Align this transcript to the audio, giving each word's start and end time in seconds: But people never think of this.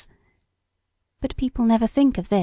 But 1.19 1.37
people 1.37 1.63
never 1.63 1.85
think 1.85 2.17
of 2.17 2.29
this. 2.29 2.39